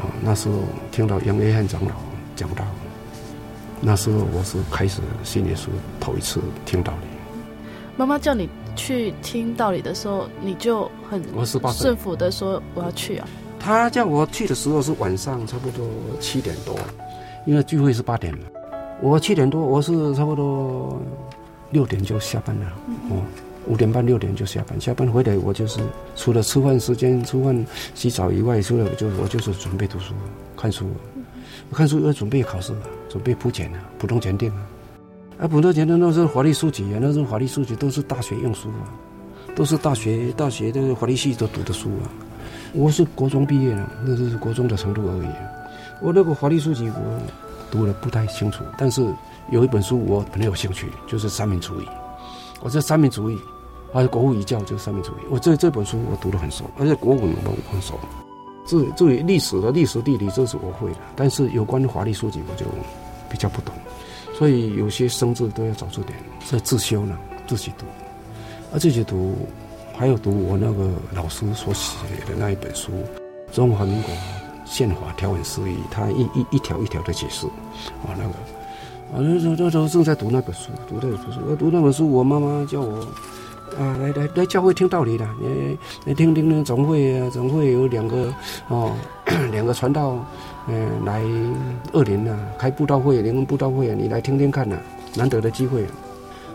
[0.00, 0.60] 啊，那时候
[0.92, 1.92] 听到杨约翰长老
[2.36, 2.64] 讲道，
[3.80, 5.66] 那时候我是开始信耶稣
[5.98, 7.08] 头一次听道理。
[7.96, 11.20] 妈妈叫你去听道理的时候，你就很
[11.72, 13.28] 顺服的说我要去啊。
[13.58, 15.84] 他叫我去的时候是晚上差不多
[16.20, 16.78] 七点多，
[17.46, 18.32] 因为聚会是八点。
[19.02, 20.98] 我七点多，我是差不多
[21.70, 22.66] 六点就下班了。
[23.10, 23.20] 哦，
[23.66, 25.80] 五点半六点就下班，下班回来我就是
[26.14, 30.14] 除了吃饭时间、吃饭、洗澡以外，除了就我就是准备读书、
[30.56, 30.86] 看书。
[31.72, 32.72] 看书要准备考试，
[33.08, 34.66] 准备普检啊，普通检定啊。
[35.40, 38.88] 啊，普通检定那是法律书籍啊，那是法律书籍都是大学用书啊，
[39.54, 42.08] 都是大学大学的法律系都读的书啊。
[42.72, 45.26] 我是国中毕业了，那就是国中的程度而已。
[46.00, 47.45] 我那个法律书籍我。
[47.70, 49.06] 读的不太清楚，但是
[49.50, 51.88] 有一本书我很有兴趣，就是三民主义。
[52.60, 53.38] 我这三民主义，
[53.92, 55.22] 还有国父遗教，就是三民主义。
[55.30, 57.98] 我这这本书我读得很熟，而且国文我很熟。
[58.66, 62.66] 至至于历史的历史地理，这是我会的，但是有关法律书籍我就
[63.30, 63.72] 比较不懂，
[64.34, 67.84] 所以有些生字都要找出点，所以自修呢，自己读。
[68.72, 69.36] 而自己读，
[69.96, 71.96] 还有读我那个老师所写
[72.26, 72.90] 的那一本书
[73.54, 74.12] 《中华民国》。
[74.66, 77.46] 宪法条文释义，他一一一条一条的解释，
[78.04, 78.30] 啊，那个，
[79.14, 82.98] 啊，那时候那时候正在读那本书，读那本书，我读那本书，我妈妈叫我
[83.78, 88.32] 啊，来来来教会听道理的，你你听听那总会，总会有两个
[88.68, 88.92] 哦，
[89.52, 90.18] 两个传道，
[90.66, 91.22] 嗯、来
[91.92, 94.76] 二林啊，开布道会，灵恩布道会啊，你来听听看呐、
[95.14, 95.86] 难得的机会。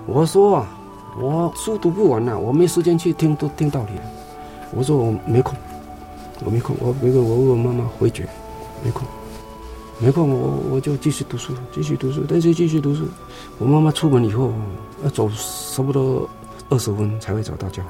[0.05, 0.78] 我说啊，
[1.20, 3.91] 我书读不完呐、我没时间去听都听道理。
[4.74, 5.53] 我说我没空，
[6.43, 8.27] 我没空，我没空，我问我妈妈回绝，
[8.83, 9.07] 没空，
[9.99, 13.05] 没空，我我就继续读书，继续读书，但是继续读书。
[13.59, 14.51] 我妈妈出门以后
[15.03, 15.29] 要走
[15.75, 16.27] 差不多
[16.69, 17.89] 二十分才会走到教会。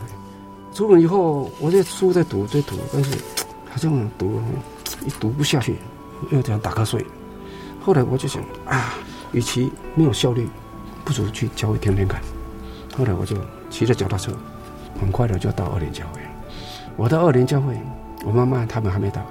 [0.74, 3.18] 出门以后，我在书在读，在读，但是
[3.70, 4.42] 好像读
[5.06, 5.78] 一读不下去，
[6.30, 7.06] 又这样打瞌睡。
[7.80, 8.96] 后来我就想啊，
[9.32, 10.48] 与其没有效率，
[11.04, 12.22] 不如去教会天天看。
[12.98, 13.38] 后来我就
[13.70, 14.32] 骑着脚踏车，
[15.00, 16.20] 很快的就到二林教会。
[16.98, 17.76] 我到二林教会，
[18.24, 19.22] 我妈妈他们还没到。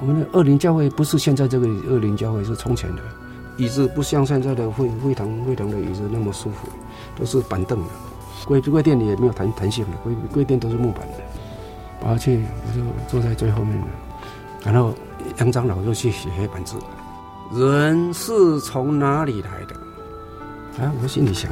[0.00, 3.02] 我们的二林教会不是现在这个二林教会，是从前的，
[3.56, 6.68] 椅子不像现在的会会堂会堂的椅子那么舒服，
[7.16, 7.86] 都是板凳的。
[8.44, 11.22] 贵贵殿里也没有弹弹性的，贵贵殿都是木板的。
[12.04, 13.86] 而且我就坐在最后面了，
[14.64, 14.92] 然后
[15.38, 16.76] 杨长老就去写黑板字
[17.54, 19.76] ：“人是从哪里来的？”
[20.82, 21.48] 啊，我心里想，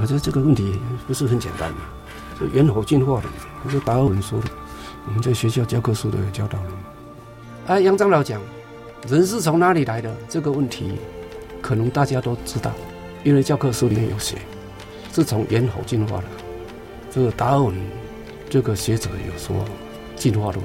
[0.00, 1.80] 我觉得这个问题不是很简单嘛，
[2.38, 3.28] 是猿猴进化的，
[3.62, 4.48] 不是达尔文说的。
[5.06, 6.70] 我们在学校教科书都有教到了。
[7.68, 8.40] 啊，杨长老讲，
[9.08, 10.98] 人是从哪里来的这个问题，
[11.62, 12.72] 可能大家都知道，
[13.24, 14.36] 因为教科书里面有写，
[15.12, 16.24] 是从猿猴进化的。
[17.10, 17.74] 这个达尔文
[18.50, 19.64] 这个学者有说
[20.14, 20.64] 进化论，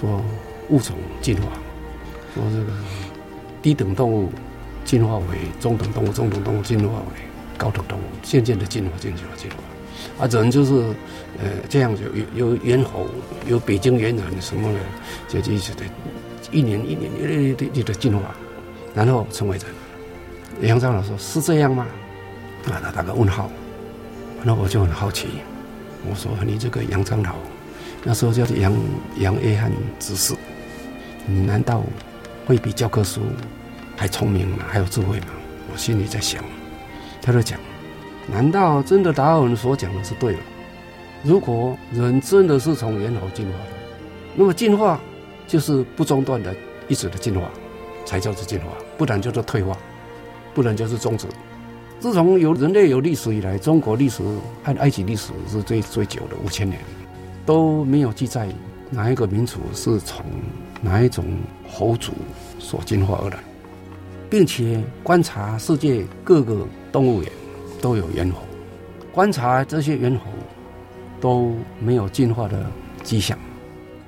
[0.00, 0.22] 说
[0.68, 1.48] 物种进化，
[2.34, 2.72] 说这个
[3.62, 4.30] 低等动物
[4.84, 5.24] 进化为
[5.60, 7.22] 中等动物，中等动物进化为
[7.56, 9.56] 高等动物，渐渐的进化，进化，进化。
[10.18, 10.72] 啊，人就是，
[11.38, 12.02] 呃，这样子
[12.34, 13.06] 有有猿猴，
[13.46, 14.78] 有北京猿人什么的，
[15.28, 15.84] 就一直的，
[16.50, 18.34] 一年一年一的一的进化，
[18.94, 19.66] 然后成为人。
[20.62, 21.86] 杨长老说：“是这样吗？”
[22.70, 23.50] 啊，他打个问号。
[24.42, 25.28] 那我就很好奇，
[26.08, 27.34] 我说：“你这个杨长老，
[28.02, 28.72] 那时候叫杨
[29.18, 30.34] 杨约翰执事，
[31.26, 31.84] 你难道
[32.46, 33.20] 会比教科书
[33.96, 34.64] 还聪明吗？
[34.68, 35.26] 还有智慧吗？”
[35.72, 36.42] 我心里在想，
[37.20, 37.58] 他就讲。
[38.30, 40.38] 难道真的达尔文所讲的是对的？
[41.24, 43.70] 如果人真的是从猿猴进化的，
[44.36, 45.00] 那么进化
[45.46, 46.54] 就是不中断的、
[46.86, 47.48] 一直的进化，
[48.04, 48.66] 才叫做进化；
[48.96, 49.76] 不然叫做退化，
[50.54, 51.26] 不然就是终止。
[51.98, 54.22] 自从有人类有历史以来，中国历史
[54.62, 56.78] 和埃及历史是最最久的五千年，
[57.44, 58.46] 都没有记载
[58.90, 60.24] 哪一个民族是从
[60.80, 61.24] 哪一种
[61.68, 62.12] 猴族
[62.60, 63.38] 所进化而来，
[64.30, 67.32] 并且观察世界各个动物园。
[67.80, 68.38] 都有猿猴，
[69.12, 70.24] 观察这些猿猴
[71.20, 72.66] 都没有进化的
[73.02, 73.38] 迹象，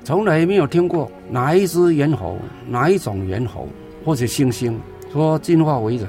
[0.03, 3.67] 从来没有听过哪一只猿猴、哪一种猿猴
[4.05, 4.73] 或者猩猩
[5.11, 6.07] 说进化为人，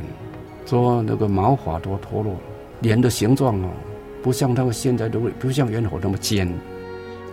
[0.66, 2.34] 说那个毛发都脱落，
[2.80, 3.68] 脸的形状哦，
[4.22, 6.52] 不像他们现在的尾不像猿猴那么尖，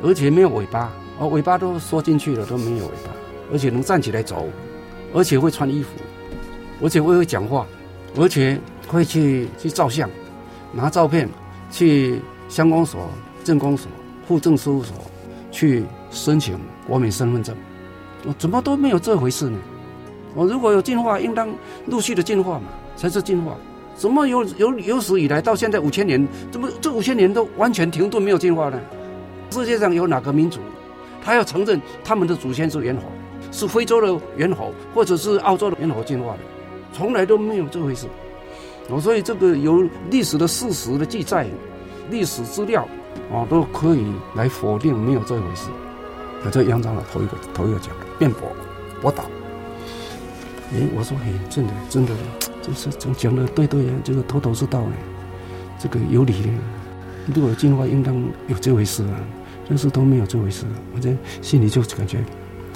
[0.03, 3.11] 而且没有尾巴，哦，尾巴都缩进去了都没有尾巴，
[3.51, 4.47] 而且能站起来走，
[5.13, 5.89] 而且会穿衣服，
[6.81, 7.65] 而且会会讲话，
[8.15, 8.59] 而且
[8.89, 10.09] 会去去照相。
[10.73, 11.27] 拿照片
[11.71, 13.09] 去乡公所、
[13.43, 13.89] 镇公所、
[14.27, 14.95] 户政事务所
[15.49, 17.55] 去申请国民身份证，
[18.27, 19.57] 我怎么都没有这回事呢？
[20.35, 21.49] 我如果有进化，应当
[21.87, 22.65] 陆续的进化嘛，
[22.95, 23.55] 才是进化。
[23.95, 28.79] 怎么有有有史以来到现在五千年，怎么这五千年都完全停顿没有进化呢？
[29.49, 30.59] 世界上有哪个民族，
[31.23, 33.01] 他要承认他们的祖先是猿猴，
[33.51, 36.39] 是非洲的猿猴，或者是澳洲的猿猴进化的？
[36.93, 38.05] 从来都没有这回事。
[38.91, 41.45] 我所以这个有历史的事实的记载，
[42.09, 42.87] 历史资料
[43.31, 45.69] 啊都可以来否定没有这回事。
[46.43, 48.51] 那这杨长老头一个头一个讲辩驳
[48.99, 49.23] 驳倒。
[50.73, 52.13] 哎，我说嘿，真的真的，
[52.63, 54.93] 这是讲讲的对对啊，这个头头是道呢，
[55.77, 56.49] 这个有理的。
[57.33, 58.15] 如果进化应当
[58.47, 59.19] 有这回事啊，
[59.67, 60.65] 但是都没有这回事。
[60.95, 62.23] 我这心里就感觉，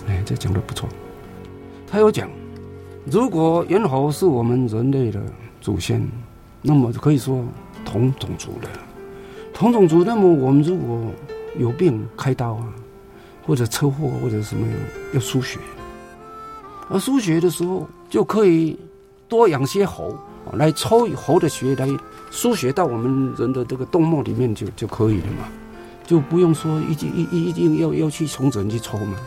[0.07, 0.88] 哎，这讲的不错。
[1.88, 2.30] 他有讲，
[3.05, 5.20] 如果猿猴是我们人类的。
[5.64, 6.05] 祖先，
[6.61, 7.41] 那么可以说
[7.86, 8.68] 同种族的，
[9.53, 10.03] 同种族。
[10.03, 11.09] 那么我们如果
[11.57, 12.68] 有病开刀啊，
[13.47, 14.68] 或者车祸或者什么
[15.14, 15.57] 要输血，
[16.89, 18.78] 而输血的时候就可以
[19.30, 20.14] 多养些猴
[20.51, 21.88] 来抽猴的血来
[22.30, 25.47] 输血到我们人的这个动脉里面就就可以了嘛，
[26.05, 29.18] 就不用说一一一定要要去从人去抽嘛。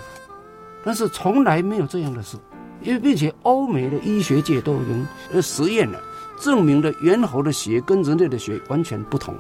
[0.85, 2.37] 但是从来没有这样的事，
[2.83, 5.99] 因为并且欧美的医学界都已经呃实验了。
[6.41, 9.35] 证明了猿猴的血跟人类的血完全不同，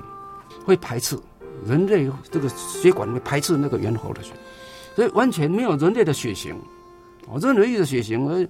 [0.64, 1.18] 会排斥
[1.66, 4.32] 人类这个血管会排斥那个猿猴的血，
[4.94, 6.55] 所以完全没有人类的血型，
[7.28, 8.47] 哦，任何一个血型呃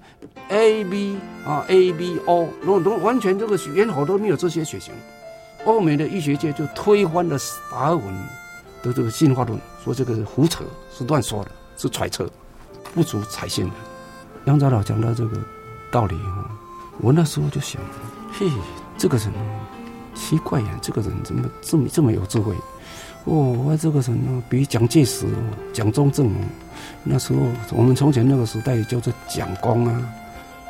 [0.49, 4.93] ，A B 啊 A B O，都都完全这个猿猴都没有这些血型。
[5.65, 7.37] 欧美的医学界就推翻了
[7.69, 8.05] 达尔文
[8.81, 12.29] 的这个进化论，说这个胡扯，是乱说的，是揣测，
[12.93, 13.73] 不足采信的。
[14.45, 15.37] 杨长老讲到这个
[15.91, 16.49] 道理哈，
[16.99, 17.81] 我那时候就想，
[18.39, 18.47] 嘿，
[18.99, 19.33] 这个人
[20.13, 22.53] 奇怪呀，这个人怎么这么这么有智慧？
[23.23, 25.25] 哦，我这个人呢，比蒋介石、
[25.73, 26.31] 蒋中正，
[27.03, 27.39] 那时候
[27.75, 30.13] 我们从前那个时代叫做蒋公啊，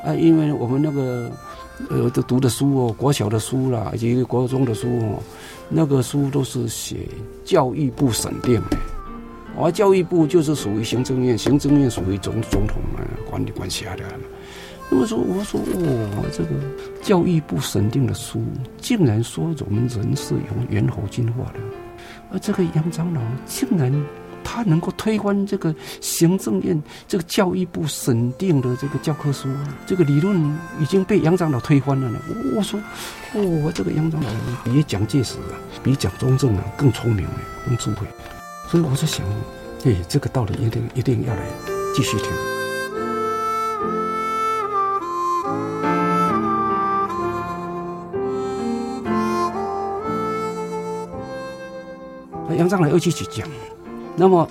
[0.06, 1.30] 啊，因为我们那个
[1.90, 5.22] 呃都读的书哦，国小的书啦，以及国中的书哦，
[5.68, 7.10] 那个书都是写
[7.44, 8.78] 教育部审定的，
[9.60, 14.06] 而教育部就是属于行政院，行政院属于总总统啊管理管辖的。
[14.90, 16.50] 那么说，我说哦，这个
[17.02, 18.42] 教育部审定的书，
[18.80, 21.60] 竟然说我们人是由猿猴进化的。
[22.32, 23.94] 而这个杨长老竟然
[24.44, 29.50] 他能够推翻这个行政院这个教育部审定的这个教科书，
[29.86, 32.20] 这个理论已经被杨长老推翻了呢。
[32.56, 32.80] 我说，
[33.34, 34.30] 哦，这个杨长老
[34.64, 37.28] 比蒋介石啊，比蒋中正啊更聪明，
[37.66, 38.08] 更智慧。
[38.70, 39.26] 所以我就想，
[39.84, 41.42] 哎，这个道理一定一定要来
[41.94, 42.57] 继续听。
[52.58, 53.48] 杨长老又继续讲，
[54.16, 54.50] 那么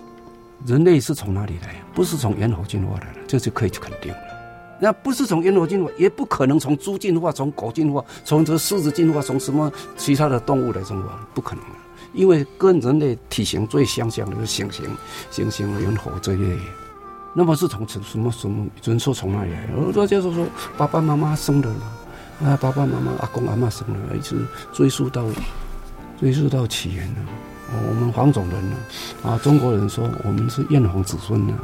[0.65, 1.75] 人类是从哪里来？
[1.93, 4.19] 不是从猿猴进化的，这就可以肯定了。
[4.79, 11.71] 那不是从猿猴进化，也不可能从猪进化，从狗进化，从这狮子进化，从什么其他的动物来进化，不可能的。
[12.13, 14.83] 因为跟人类体型最相像的是猩猩、
[15.33, 16.57] 猩猩、猿猴这一类。
[17.35, 19.69] 那么是从什什么什么人说从哪里来？
[19.77, 20.47] 我说就是说
[20.77, 21.69] 爸爸妈妈生的，
[22.45, 24.37] 啊，爸爸妈妈、阿公阿嬷生的，一直
[24.73, 25.25] 追溯到
[26.21, 27.17] 追溯到起源了。
[27.89, 28.77] 我们黄种人呢，
[29.25, 31.55] 啊，中国人说我们是炎黄子孙呢，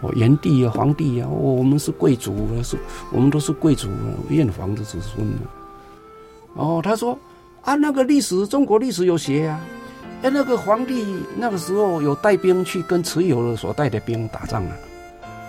[0.00, 2.78] 哦，炎帝啊，黄帝啊，我们是贵族啊，是，
[3.12, 5.38] 我们都是贵族啊，炎黄的子孙呢。
[6.54, 7.18] 哦，他说
[7.62, 9.60] 啊，那个历史，中国历史有写啊，
[10.22, 11.04] 哎，那个皇帝
[11.36, 14.76] 那个时候有带兵去跟蚩尤所带的兵打仗啊，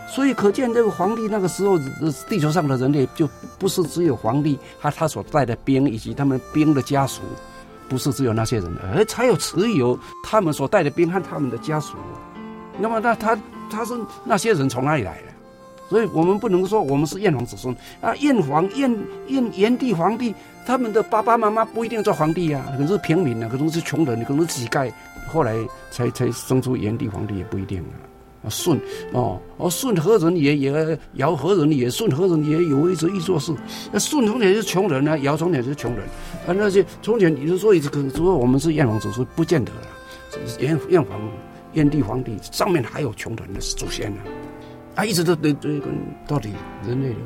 [0.09, 1.79] 所以可见这个皇帝那个时候，
[2.27, 7.21] 地球上的人类就不是只有皇帝他他所带的兵以及他们兵的家属。
[7.91, 11.97] 不是只有那些人，而才有蚩尤他们所带的兵和他们的家属。
[12.79, 13.37] 那么，那他
[13.69, 15.27] 他是那些人从哪里来的？
[15.89, 18.15] 所以我们不能说我们是炎黄子孙啊。
[18.15, 18.89] 炎黄炎
[19.27, 20.33] 炎炎帝黄帝
[20.65, 24.89] 他们的爸爸妈妈不一定做皇帝啊，可能是平民啊，可能是穷人，可能是乞丐，
[25.27, 25.53] 后来
[25.91, 28.07] 才才生出炎帝皇帝也不一定啊。
[28.43, 28.79] 啊，舜
[29.13, 30.57] 哦，哦，舜何人也？
[30.57, 31.89] 也尧何人也？
[31.89, 32.57] 舜何人也？
[32.63, 33.53] 有一直一做事。
[33.91, 36.03] 那舜从前是穷人啊，尧从前是穷人。
[36.47, 39.79] 啊，那些从前你就说一直可说我们是炎黄子孙，不见得了。
[40.59, 41.19] 炎炎黄
[41.73, 44.21] 炎帝黄帝上面还有穷人的祖先呢。
[44.95, 45.89] 啊，一直都对对跟
[46.27, 46.49] 到底
[46.87, 47.19] 人类的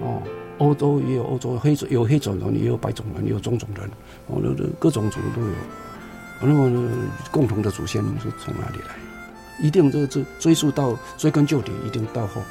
[0.00, 0.22] 哦，
[0.58, 3.86] 欧洲也有欧洲黑种有黑种人，也有白种人，也有棕种人，
[4.28, 5.48] 哦，那那各种族都有。
[6.40, 6.88] 那么
[7.30, 9.03] 共同的祖先是从哪里来？
[9.60, 12.42] 一定这这追溯到追根究底，一定到后，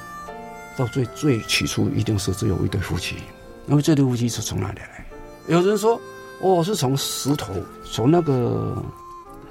[0.77, 3.17] 到最最起初，一定是只有一对夫妻。
[3.65, 5.05] 那么这对夫妻是从哪里来？
[5.47, 5.99] 有人说，
[6.41, 8.81] 哦，是从石头，从那个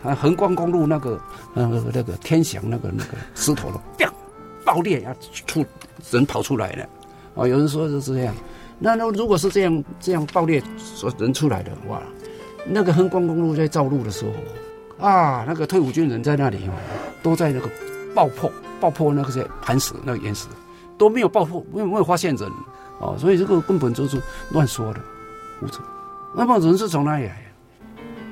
[0.03, 1.21] 啊横光公路那个
[1.55, 4.11] 那个那个天祥那个那个石头了，砰，
[4.65, 5.15] 爆裂啊，
[5.47, 5.65] 出
[6.11, 6.89] 人跑出来了。
[7.35, 8.35] 哦，有人说是这样。
[8.79, 12.03] 那那如果是这样这样爆裂说人出来的话，
[12.67, 14.33] 那个横光公路在造路的时候。
[15.03, 16.73] 啊，那个退伍军人在那里哦，
[17.23, 17.69] 都在那个
[18.15, 18.51] 爆破、
[18.81, 20.47] 爆破那个些磐石、那个岩石
[20.97, 22.49] 都没有爆破，没有没有发现人
[23.01, 24.23] 哦，所以这个根本就是
[24.53, 25.01] 乱说的，
[25.59, 25.83] 胡扯。
[26.35, 27.53] 那么人是从哪里来？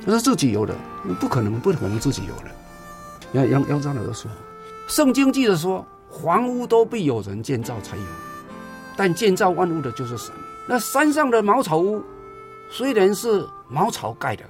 [0.06, 0.74] 他是自己游的，
[1.18, 2.50] 不可能，不可能自己游的。
[3.32, 4.30] 杨杨杨长老都说，
[4.86, 5.84] 圣经记着说，
[6.22, 8.02] 房屋都必有人建造才有，
[8.96, 10.32] 但建造万物的就是神。
[10.68, 12.00] 那山上的茅草屋
[12.70, 14.44] 虽然是茅草盖的。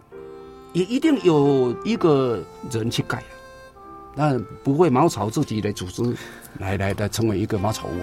[0.72, 3.22] 也一定有一个人去盖，
[4.14, 6.02] 那不会茅草自己来组织，
[6.58, 7.98] 来来来成为一个茅草屋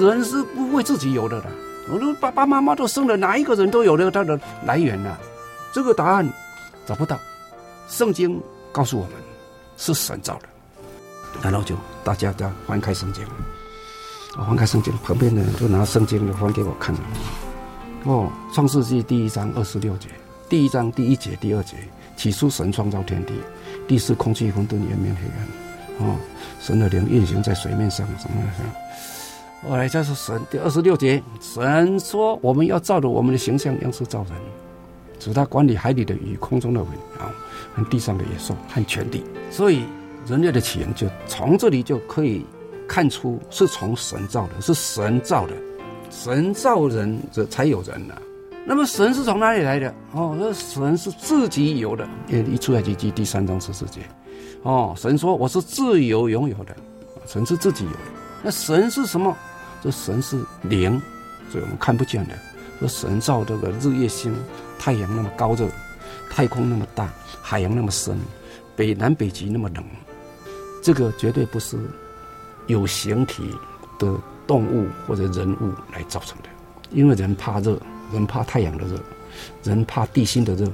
[0.00, 0.06] 的。
[0.06, 1.46] 人是不会自己有的啦。
[1.90, 5.16] 我说爸爸妈妈都生了，哪一个人都有了他的来源呐？
[5.72, 6.30] 这个答案
[6.86, 7.18] 找不到。
[7.88, 8.40] 圣经
[8.70, 9.12] 告诉我们
[9.78, 10.48] 是神造的，
[11.42, 13.24] 然后就大家都要翻开圣经，
[14.36, 17.00] 我翻开圣经，旁边的人就拿圣经翻给我看了。
[18.04, 20.08] 哦，创世纪第一章二十六节。
[20.48, 21.76] 第一章第一节第二节，
[22.16, 23.34] 起初神创造天地，
[23.86, 26.08] 地是空气混沌，渊面黑暗。
[26.08, 26.16] 哦，
[26.58, 28.72] 神的灵运行在水面上，什么什么。
[29.68, 34.32] 后来再说神第二十六节，神说我们要照着我们的形象样式造人，
[35.18, 37.30] 使他管理海里的鱼、空中的云啊，
[37.74, 39.22] 和地上的野兽和全地。
[39.50, 39.82] 所以
[40.26, 42.46] 人类的起源就从这里就可以
[42.88, 45.52] 看出是从神造的，是神造的，
[46.10, 48.14] 神造人这才有人呐、
[48.68, 49.94] 那么神是从哪里来的？
[50.12, 52.06] 哦，那神是自己有的。
[52.28, 54.02] 一出来就记第三章十四节，
[54.62, 56.76] 哦，神说我是自由拥有的，
[57.26, 57.98] 神是自己有的。
[58.42, 59.34] 那神是什么？
[59.82, 61.00] 这神是灵，
[61.50, 62.34] 所以我们看不见的。
[62.78, 64.36] 说神造这个日月星、
[64.78, 65.66] 太阳那么高热，
[66.28, 67.10] 太空那么大，
[67.40, 68.18] 海洋那么深，
[68.76, 69.82] 北南北极那么冷，
[70.82, 71.78] 这个绝对不是
[72.66, 73.50] 有形体
[73.98, 74.14] 的
[74.46, 76.50] 动物或者人物来造成的。
[76.90, 77.80] 因为人怕热，
[78.12, 79.00] 人怕太阳的热，
[79.64, 80.70] 人怕地心的热，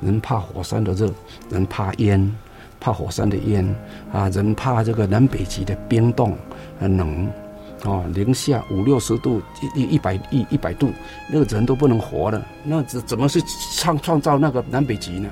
[0.00, 1.12] 人怕火山的热，
[1.50, 2.34] 人怕烟，
[2.80, 3.64] 怕火山的烟
[4.12, 6.36] 啊，人怕这个南北极的冰冻
[6.78, 7.30] 很冷。
[7.84, 9.42] 哦，零下五六十度，
[9.74, 10.90] 一一一百一一百度，
[11.30, 12.42] 那个人都不能活了。
[12.62, 13.42] 那怎怎么去
[13.76, 15.28] 创创造那个南北极呢？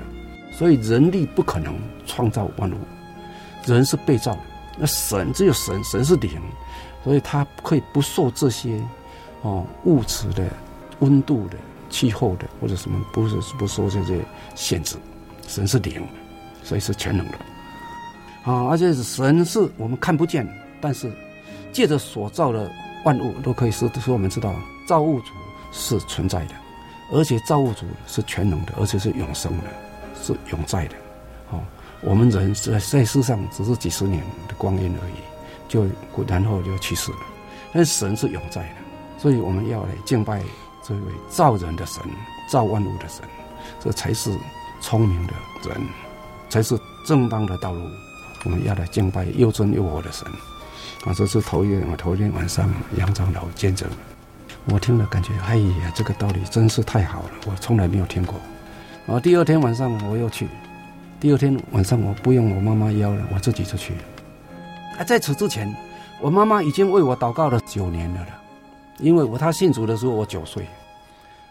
[0.51, 1.73] 所以人力不可能
[2.05, 2.75] 创造万物，
[3.65, 4.37] 人是被造。
[4.77, 6.39] 那神只有神，神是灵，
[7.03, 8.79] 所以他可以不受这些
[9.41, 10.47] 哦物质的、
[10.99, 11.57] 温度的、
[11.89, 14.19] 气候的或者什么，不是不受这些
[14.55, 14.95] 限制。
[15.47, 16.01] 神是灵，
[16.63, 17.37] 所以是全能的。
[18.43, 20.47] 啊，而且神是我们看不见，
[20.79, 21.11] 但是。
[21.71, 22.71] 借着所造的
[23.03, 24.53] 万物都可以使使我们知道
[24.85, 25.31] 造物主
[25.71, 26.53] 是存在的，
[27.11, 29.63] 而且造物主是全能的，而且是永生的，
[30.21, 30.95] 是永在的。
[31.49, 31.59] 哦，
[32.01, 35.13] 我们人在在世上只是几十年的光阴而已，
[35.67, 35.87] 就
[36.27, 37.17] 然后就去世了。
[37.73, 38.75] 但神是永在的，
[39.17, 40.43] 所以我们要来敬拜
[40.83, 42.03] 这位造人的神、
[42.47, 43.23] 造万物的神，
[43.79, 44.37] 这才是
[44.81, 45.33] 聪明的
[45.67, 45.81] 人，
[46.49, 46.77] 才是
[47.07, 47.81] 正当的道路。
[48.43, 50.27] 我们要来敬拜又真又活的神。
[51.05, 53.89] 啊，这是头一，我头一天晚上杨长老见证，
[54.65, 58.35] 我听了感觉，哎呀，这个道理真是太好了，我从来没有听过。
[59.07, 60.47] 啊，第二天晚上我又去，
[61.19, 63.93] 第二天晚上我不用我妈妈邀了，我自己就去。
[64.97, 65.73] 啊，在此之前，
[66.21, 68.27] 我妈妈已经为我祷告了九年了了，
[68.99, 70.65] 因为我他信主的时候我九岁，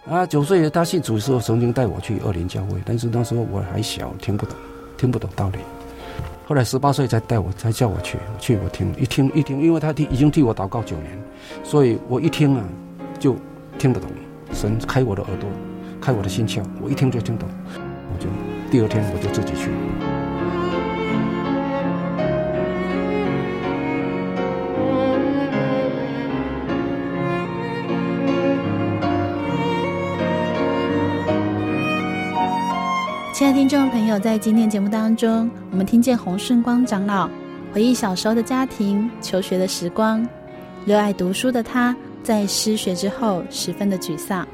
[0.08, 4.56] 啊，九岁他信主的时候曾经带我去二林教会，但是那时候我还小，听不懂，
[4.96, 5.58] 听不懂道理。
[6.46, 11.18] 后来十八岁才带我，才叫我去，去我听一听一听，因为他替已经替我祷告九年，
[11.62, 12.64] 所以我一听啊，
[13.18, 13.36] 就
[13.78, 14.10] 听得懂。
[14.52, 15.48] 神开我的耳朵，
[16.00, 17.48] 开我的心窍，我一听就听懂，
[18.12, 18.28] 我就
[18.70, 19.70] 第二天我就自己去。
[33.42, 37.28] 亲爱的听众朋友，在今天节目当中，我们听见洪顺光长老
[37.72, 40.24] 回忆小时候的家庭、求学的时光。
[40.84, 44.46] 热爱读书的他，在失学之后十分的沮丧，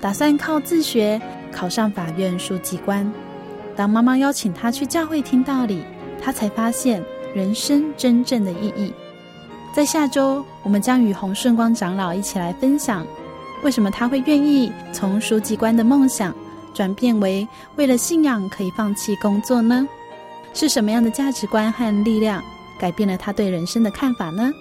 [0.00, 1.20] 打算靠自学
[1.52, 3.12] 考上法院书记官。
[3.76, 5.82] 当妈妈邀请他去教会听道理，
[6.18, 8.90] 他才发现人生真正的意义。
[9.74, 13.06] 在下周，我们将与洪顺光长老一起来分享，
[13.62, 16.34] 为什么他会愿意从书记官的梦想。
[16.74, 17.46] 转变为
[17.76, 19.86] 为了信仰可以放弃工作呢？
[20.52, 22.42] 是什么样的价值观和力量
[22.78, 24.52] 改变了他对人生的看法呢？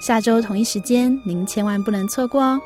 [0.00, 2.60] 下周同一时间，您千万不能错过哦！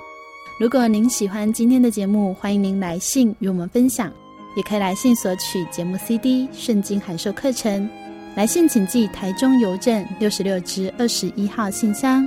[0.61, 4.12] 如果您喜欢今天的节目，欢迎您来信与我们分享，
[4.55, 7.88] 也可以来信索取节目 CD、圣经函授课程。
[8.34, 12.26] 来信请寄台中邮政六十六支二十一号信箱，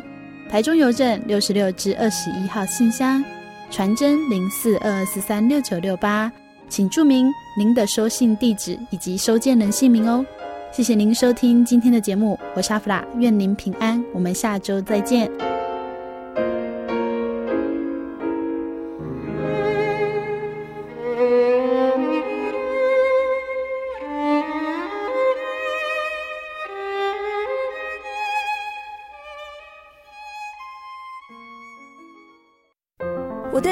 [0.50, 3.24] 台中邮政六十六支二十一号信箱，
[3.72, 6.32] 传真零四二二四三六九六八。
[6.70, 10.26] 请注明您的收信地址以及收件人姓名哦。
[10.72, 15.32] 谢谢您收听今天的节目，我是阿弗拉，愿您平安，我们下周再见。